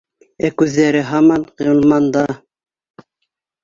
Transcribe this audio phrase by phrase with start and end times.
[0.47, 2.27] Ә күҙҙәре һаман Ғилманда